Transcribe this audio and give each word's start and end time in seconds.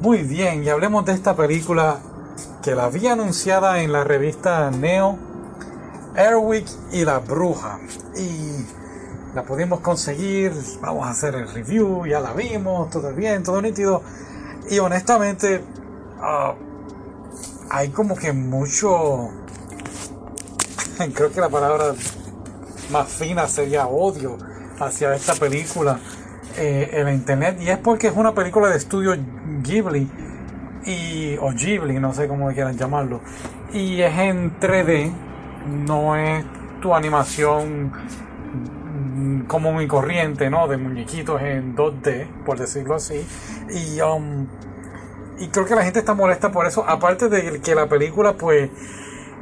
Muy 0.00 0.22
bien, 0.22 0.64
y 0.64 0.70
hablemos 0.70 1.04
de 1.04 1.12
esta 1.12 1.36
película 1.36 1.98
que 2.62 2.74
la 2.74 2.84
había 2.84 3.12
anunciada 3.12 3.82
en 3.82 3.92
la 3.92 4.02
revista 4.02 4.70
Neo, 4.70 5.18
Airwick 6.16 6.66
y 6.90 7.04
la 7.04 7.18
Bruja. 7.18 7.78
Y 8.16 8.64
la 9.34 9.42
pudimos 9.42 9.80
conseguir, 9.80 10.54
vamos 10.80 11.06
a 11.06 11.10
hacer 11.10 11.34
el 11.34 11.52
review, 11.52 12.06
ya 12.06 12.18
la 12.18 12.32
vimos, 12.32 12.88
todo 12.88 13.12
bien, 13.12 13.42
todo 13.42 13.60
nítido. 13.60 14.02
Y 14.70 14.78
honestamente, 14.78 15.62
ah, 16.22 16.54
hay 17.68 17.90
como 17.90 18.16
que 18.16 18.32
mucho, 18.32 19.28
creo 21.14 21.30
que 21.30 21.40
la 21.42 21.50
palabra 21.50 21.94
más 22.90 23.06
fina 23.06 23.46
sería 23.46 23.86
odio 23.86 24.38
hacia 24.78 25.14
esta 25.14 25.34
película 25.34 26.00
eh, 26.56 26.88
en 26.90 27.10
internet. 27.10 27.58
Y 27.60 27.68
es 27.68 27.76
porque 27.76 28.06
es 28.06 28.16
una 28.16 28.32
película 28.32 28.70
de 28.70 28.78
estudio 28.78 29.14
Ghibli, 29.62 30.08
y, 30.86 31.36
o 31.38 31.52
Ghibli, 31.52 31.98
no 31.98 32.12
sé 32.12 32.26
cómo 32.26 32.48
quieran 32.52 32.76
llamarlo. 32.76 33.20
Y 33.72 34.00
es 34.00 34.18
en 34.18 34.58
3D, 34.58 35.12
no 35.86 36.16
es 36.16 36.44
tu 36.80 36.94
animación 36.94 37.92
común 39.46 39.82
y 39.82 39.86
corriente, 39.86 40.48
¿no? 40.48 40.66
De 40.68 40.76
muñequitos 40.76 41.40
en 41.42 41.76
2D, 41.76 42.44
por 42.44 42.58
decirlo 42.58 42.94
así. 42.94 43.26
Y, 43.70 44.00
um, 44.00 44.46
y 45.38 45.48
creo 45.48 45.66
que 45.66 45.74
la 45.74 45.84
gente 45.84 45.98
está 45.98 46.14
molesta 46.14 46.50
por 46.50 46.66
eso. 46.66 46.84
Aparte 46.86 47.28
de 47.28 47.60
que 47.60 47.74
la 47.74 47.86
película, 47.88 48.34
pues, 48.34 48.70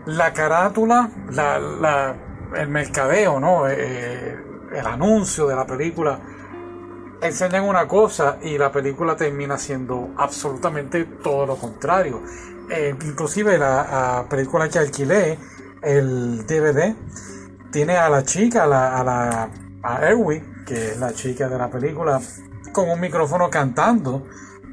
la 0.07 0.33
carátula, 0.33 1.11
la, 1.31 2.17
el 2.57 2.69
mercadeo, 2.69 3.39
¿no? 3.39 3.69
Eh, 3.69 4.37
el 4.75 4.87
anuncio 4.87 5.47
de 5.47 5.57
la 5.57 5.67
película 5.67 6.21
enseñan 7.21 7.65
una 7.65 7.87
cosa 7.87 8.39
y 8.43 8.59
la 8.59 8.71
película 8.71 9.17
termina 9.17 9.59
siendo 9.59 10.11
absolutamente 10.17 11.05
todo 11.23 11.47
lo 11.47 11.57
contrario. 11.57 12.23
Eh, 12.71 12.95
inclusive 13.05 13.59
la, 13.59 14.27
película 14.29 14.69
que 14.69 14.79
alquilé, 14.79 15.39
el 15.83 16.47
DVD, 16.47 16.95
tiene 17.71 17.97
a 17.97 18.09
la 18.09 18.23
chica, 18.23 18.65
a 18.65 18.67
la, 18.67 18.99
a 18.99 19.05
la 19.05 19.51
a 19.83 20.01
que 20.67 20.89
es 20.89 20.99
la 20.99 21.13
chica 21.13 21.49
de 21.49 21.57
la 21.57 21.71
película, 21.71 22.21
con 22.73 22.91
un 22.91 23.01
micrófono 23.01 23.49
cantando 23.49 24.27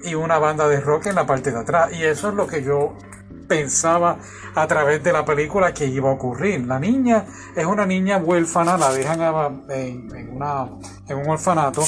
y 0.03 0.13
una 0.13 0.37
banda 0.39 0.67
de 0.67 0.81
rock 0.81 1.07
en 1.07 1.15
la 1.15 1.25
parte 1.25 1.51
de 1.51 1.59
atrás. 1.59 1.93
Y 1.93 2.03
eso 2.03 2.29
es 2.29 2.35
lo 2.35 2.47
que 2.47 2.63
yo 2.63 2.95
pensaba 3.47 4.17
a 4.55 4.67
través 4.67 5.03
de 5.03 5.13
la 5.13 5.23
película 5.23 5.73
que 5.73 5.85
iba 5.85 6.09
a 6.09 6.13
ocurrir. 6.13 6.65
La 6.65 6.79
niña 6.79 7.25
es 7.55 7.65
una 7.65 7.85
niña 7.85 8.17
huérfana, 8.17 8.77
la 8.77 8.91
dejan 8.91 9.21
en, 9.69 10.29
una, 10.35 10.67
en 11.07 11.17
un 11.17 11.29
orfanato 11.29 11.83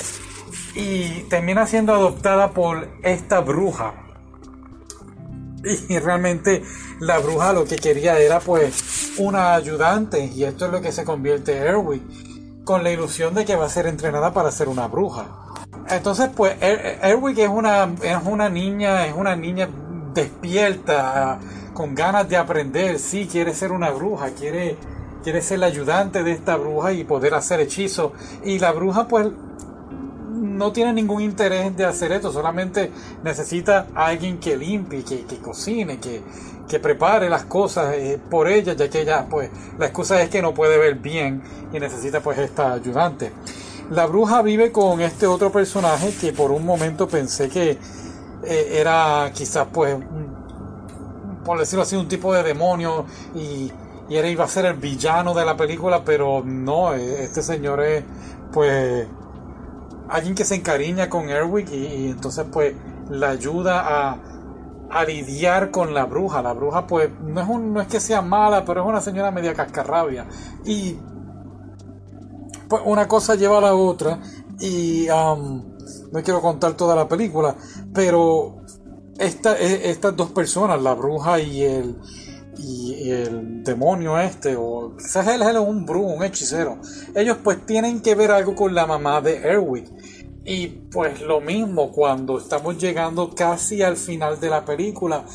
y 0.78 1.24
termina 1.30 1.66
siendo 1.66 1.94
adoptada 1.94 2.52
por 2.52 2.88
esta 3.04 3.42
bruja. 3.42 3.94
Y 5.90 6.00
realmente 6.00 6.64
la 7.00 7.18
bruja 7.18 7.52
lo 7.52 7.66
que 7.66 7.76
quería 7.78 8.20
era 8.20 8.40
pues 8.40 9.14
una 9.18 9.56
ayudante 9.56 10.24
y 10.24 10.44
esto 10.44 10.68
es 10.68 10.72
lo 10.72 10.82
que 10.82 10.92
se 10.92 11.04
convierte 11.04 11.58
en 11.58 11.64
Erwick 11.64 12.04
con 12.64 12.84
la 12.84 12.92
ilusión 12.92 13.34
de 13.34 13.44
que 13.44 13.56
va 13.56 13.66
a 13.66 13.70
ser 13.70 13.88
entrenada 13.88 14.32
para 14.34 14.52
ser 14.52 14.70
una 14.70 14.88
bruja. 14.88 15.26
Entonces 15.90 16.30
pues 16.36 16.56
er-, 16.62 17.00
Erwick 17.02 17.40
es 17.40 17.50
una, 17.50 17.96
es 18.04 18.18
una 18.24 18.50
niña, 18.50 19.08
es 19.08 19.16
una 19.16 19.36
niña 19.36 19.68
despierta, 20.14 21.40
con 21.74 21.96
ganas 21.96 22.30
de 22.30 22.38
aprender, 22.38 23.00
sí, 23.00 23.28
quiere 23.32 23.54
ser 23.54 23.72
una 23.72 23.90
bruja, 23.90 24.30
quiere, 24.32 24.78
quiere 25.24 25.42
ser 25.42 25.60
la 25.60 25.68
ayudante 25.68 26.24
de 26.24 26.32
esta 26.32 26.56
bruja 26.56 26.92
y 26.92 27.04
poder 27.04 27.34
hacer 27.34 27.60
hechizos. 27.60 28.14
Y 28.44 28.60
la 28.60 28.72
bruja 28.72 29.08
pues 29.08 29.28
no 30.58 30.72
tiene 30.72 30.94
ningún 30.94 31.22
interés 31.22 31.76
de 31.78 31.86
hacer 31.86 32.12
esto, 32.12 32.32
solamente 32.32 32.92
necesita 33.24 33.88
a 33.94 34.08
alguien 34.08 34.40
que 34.40 34.58
limpie, 34.58 35.04
que, 35.04 35.38
cocine, 35.38 36.00
que, 36.00 36.22
que, 36.68 36.80
prepare 36.80 37.30
las 37.30 37.46
cosas 37.46 37.94
eh, 37.96 38.20
por 38.30 38.48
ella, 38.48 38.74
ya 38.74 38.90
que 38.90 39.02
ella, 39.02 39.28
pues, 39.30 39.50
la 39.78 39.86
excusa 39.86 40.22
es 40.22 40.30
que 40.30 40.42
no 40.42 40.54
puede 40.54 40.78
ver 40.78 40.96
bien 40.96 41.42
y 41.72 41.80
necesita, 41.80 42.22
pues, 42.22 42.38
esta 42.40 42.74
ayudante. 42.74 43.32
La 43.92 44.06
bruja 44.06 44.42
vive 44.42 44.72
con 44.72 45.00
este 45.02 45.28
otro 45.28 45.52
personaje 45.52 46.14
que 46.20 46.34
por 46.34 46.52
un 46.52 46.66
momento 46.66 47.08
pensé 47.08 47.48
que 47.48 47.78
eh, 48.44 48.70
era 48.74 49.32
quizás, 49.34 49.68
pues, 49.72 49.98
por 51.46 51.60
decirlo 51.60 51.84
así, 51.84 51.96
un 51.96 52.08
tipo 52.08 52.34
de 52.34 52.44
demonio 52.44 53.06
y, 53.34 53.72
y 54.10 54.16
era, 54.16 54.28
iba 54.28 54.44
a 54.44 54.48
ser 54.48 54.66
el 54.66 54.74
villano 54.74 55.34
de 55.34 55.46
la 55.46 55.56
película, 55.56 56.04
pero 56.04 56.44
no, 56.44 56.94
eh, 56.94 57.24
este 57.24 57.42
señor 57.42 57.82
es, 57.82 58.04
pues, 58.52 59.08
alguien 60.10 60.36
que 60.36 60.46
se 60.46 60.56
encariña 60.56 61.10
con 61.10 61.30
Erwick 61.30 61.72
y, 61.72 62.08
entonces 62.08 62.46
pues 62.52 62.76
la 63.10 63.30
ayuda 63.30 63.82
a, 63.86 64.20
a, 64.90 65.06
lidiar 65.06 65.72
con 65.72 65.94
la 65.94 66.06
bruja. 66.06 66.42
La 66.42 66.54
bruja 66.54 66.88
pues 66.88 67.10
no 67.22 67.42
es, 67.42 67.48
un, 67.48 67.74
no 67.74 67.82
es 67.82 67.88
que 67.88 68.00
sea 68.00 68.22
mala, 68.22 68.66
pero 68.66 68.82
es 68.82 68.88
una 68.88 69.02
señora 69.02 69.32
media 69.32 69.54
cascarrabia. 69.54 70.28
Y 70.66 70.98
pues 72.68 72.82
una 72.86 73.08
cosa 73.08 73.36
lleva 73.36 73.60
a 73.60 73.62
la 73.62 73.76
otra 73.76 74.20
y 74.60 75.10
um, 75.10 75.64
no 76.12 76.24
quiero 76.24 76.42
contar 76.42 76.74
toda 76.74 76.96
la 76.96 77.08
película, 77.08 77.56
pero 77.94 78.58
esta, 79.18 79.58
e, 79.58 79.90
estas 79.90 80.16
dos 80.16 80.32
personas, 80.32 80.82
la 80.82 80.94
bruja 80.94 81.40
y 81.40 81.64
el, 81.64 81.98
y 82.60 83.12
el 83.12 83.64
demonio 83.64 84.20
este, 84.20 84.56
o 84.58 84.96
quizás 84.98 85.28
él 85.28 85.42
es 85.42 85.56
un 85.56 85.86
brujo, 85.86 86.08
un 86.08 86.24
hechicero, 86.24 86.80
ellos 87.16 87.38
pues 87.44 87.66
tienen 87.66 88.02
que 88.02 88.16
ver 88.16 88.32
algo 88.32 88.56
con 88.56 88.74
la 88.74 88.86
mamá 88.86 89.22
de 89.22 89.38
Erwick. 89.38 89.88
Y 90.50 90.68
pues 90.68 91.20
lo 91.20 91.42
mismo 91.42 91.92
cuando 91.92 92.38
estamos 92.38 92.78
llegando 92.78 93.36
casi 93.36 93.82
al 93.82 93.98
final 93.98 94.40
de 94.40 94.50
la 94.50 94.64
película, 94.64 95.26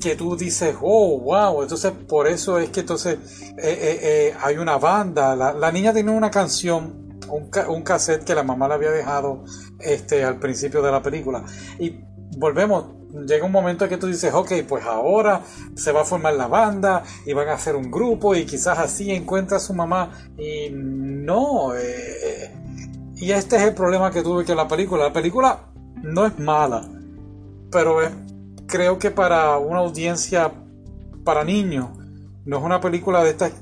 que 0.00 0.14
tú 0.14 0.36
dices, 0.36 0.76
oh, 0.80 1.18
wow, 1.18 1.62
entonces 1.62 1.90
por 2.08 2.28
eso 2.28 2.60
es 2.60 2.70
que 2.70 2.80
entonces 2.80 3.18
eh, 3.58 3.62
eh, 3.62 3.98
eh, 4.02 4.34
hay 4.40 4.58
una 4.58 4.78
banda, 4.78 5.34
la, 5.34 5.72
niña 5.72 5.92
tiene 5.92 6.12
una 6.12 6.30
canción, 6.30 7.18
un, 7.28 7.50
un, 7.68 7.82
cassette 7.82 8.22
que 8.22 8.36
la 8.36 8.44
mamá 8.44 8.68
le 8.68 8.74
había 8.74 8.92
dejado 8.92 9.42
este, 9.80 10.22
al 10.22 10.38
principio 10.38 10.80
de 10.80 10.92
la 10.92 11.02
película. 11.02 11.44
Y 11.80 11.98
volvemos, 12.36 12.84
llega 13.26 13.44
un 13.44 13.52
momento 13.52 13.84
en 13.84 13.90
que 13.90 13.96
tú 13.96 14.06
dices, 14.06 14.32
ok, 14.32 14.52
pues 14.68 14.84
ahora 14.84 15.42
se 15.74 15.92
va 15.92 16.02
a 16.02 16.04
formar 16.04 16.34
la 16.34 16.46
banda 16.46 17.02
y 17.26 17.32
van 17.32 17.48
a 17.48 17.54
hacer 17.54 17.76
un 17.76 17.90
grupo 17.90 18.34
y 18.34 18.46
quizás 18.46 18.78
así 18.78 19.10
encuentra 19.10 19.58
a 19.58 19.60
su 19.60 19.74
mamá. 19.74 20.10
Y 20.36 20.70
no, 20.70 21.74
eh, 21.76 22.50
y 23.16 23.30
este 23.30 23.56
es 23.56 23.62
el 23.62 23.74
problema 23.74 24.10
que 24.10 24.22
tuve 24.22 24.44
con 24.44 24.56
la 24.56 24.66
película. 24.66 25.04
La 25.04 25.12
película 25.12 25.68
no 26.02 26.26
es 26.26 26.38
mala, 26.38 26.88
pero 27.70 27.98
creo 28.66 28.98
que 28.98 29.10
para 29.10 29.58
una 29.58 29.80
audiencia 29.80 30.52
para 31.24 31.44
niños, 31.44 31.90
no 32.44 32.58
es 32.58 32.64
una 32.64 32.80
película 32.80 33.22
de 33.22 33.30
estas 33.30 33.52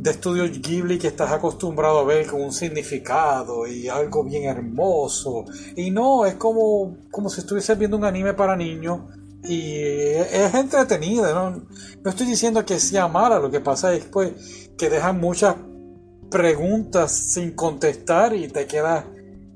de 0.00 0.10
estudio 0.10 0.44
Ghibli 0.44 0.98
que 0.98 1.08
estás 1.08 1.32
acostumbrado 1.32 2.00
a 2.00 2.04
ver 2.04 2.26
con 2.26 2.42
un 2.42 2.52
significado 2.52 3.66
y 3.66 3.88
algo 3.88 4.24
bien 4.24 4.44
hermoso. 4.44 5.44
Y 5.76 5.90
no, 5.90 6.24
es 6.26 6.34
como, 6.34 6.96
como 7.10 7.28
si 7.28 7.40
estuviese 7.40 7.74
viendo 7.74 7.96
un 7.96 8.04
anime 8.04 8.34
para 8.34 8.56
niños. 8.56 9.00
Y 9.44 9.76
es 9.76 10.52
entretenida, 10.54 11.32
¿no? 11.32 11.50
no 12.02 12.10
estoy 12.10 12.26
diciendo 12.26 12.64
que 12.64 12.78
sea 12.80 13.06
mala, 13.06 13.38
lo 13.38 13.50
que 13.50 13.60
pasa 13.60 13.94
es 13.94 14.04
pues, 14.06 14.70
que 14.76 14.90
dejan 14.90 15.20
muchas 15.20 15.54
preguntas 16.28 17.12
sin 17.12 17.52
contestar 17.52 18.34
y 18.34 18.48
te 18.48 18.66
quedas 18.66 19.04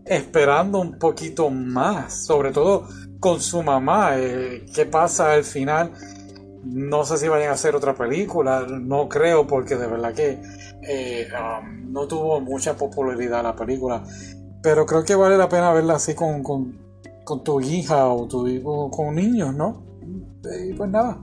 esperando 0.05 0.81
un 0.81 0.99
poquito 0.99 1.51
más, 1.51 2.27
sobre 2.27 2.53
todo 2.53 2.89
con 3.21 3.41
su 3.41 3.63
mamá. 3.63 4.19
Eh, 4.19 4.67
¿Qué 4.75 4.87
pasa 4.87 5.33
al 5.33 5.45
final? 5.45 5.93
No 6.65 7.05
sé 7.05 7.19
si 7.19 7.29
vayan 7.29 7.51
a 7.51 7.55
hacer 7.55 7.75
otra 7.75 7.95
película, 7.95 8.67
no 8.69 9.09
creo 9.09 9.47
porque 9.47 9.77
de 9.77 9.87
verdad 9.87 10.15
que 10.15 10.41
eh, 10.83 11.29
um, 11.33 11.93
no 11.93 12.07
tuvo 12.07 12.41
mucha 12.41 12.77
popularidad 12.77 13.43
la 13.43 13.57
película, 13.57 14.05
pero 14.63 14.87
creo 14.87 15.05
que 15.05 15.15
vale 15.15 15.37
la 15.37 15.49
pena 15.49 15.73
verla 15.73 15.95
así 15.95 16.15
con, 16.15 16.43
con, 16.43 16.79
con 17.25 17.43
tu 17.43 17.61
hija 17.61 18.07
o 18.09 18.29
tu 18.29 18.47
hijo, 18.47 18.91
con 18.91 19.15
niños, 19.15 19.55
¿no? 19.55 19.83
Y 20.67 20.73
pues 20.75 20.91
nada, 20.91 21.19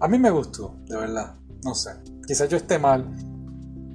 a 0.00 0.08
mí 0.08 0.18
me 0.18 0.30
gustó, 0.30 0.76
de 0.86 0.96
verdad, 0.96 1.36
no 1.64 1.74
sé, 1.74 1.90
quizás 2.26 2.48
yo 2.48 2.58
esté 2.58 2.78
mal, 2.78 3.06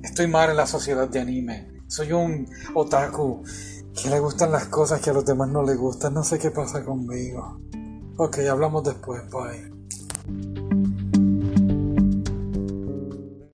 Estoy 0.03 0.27
mal 0.27 0.49
en 0.49 0.57
la 0.57 0.67
sociedad 0.67 1.07
de 1.07 1.21
anime. 1.21 1.81
Soy 1.87 2.11
un 2.11 2.45
otaku 2.73 3.41
que 3.95 4.09
le 4.09 4.19
gustan 4.19 4.51
las 4.51 4.65
cosas 4.65 4.99
que 4.99 5.11
a 5.11 5.13
los 5.13 5.25
demás 5.25 5.47
no 5.47 5.63
les 5.63 5.77
gustan. 5.77 6.13
No 6.13 6.23
sé 6.23 6.37
qué 6.37 6.51
pasa 6.51 6.83
conmigo. 6.83 7.61
Ok, 8.17 8.39
hablamos 8.39 8.83
después. 8.83 9.21
Bye. 9.31 9.71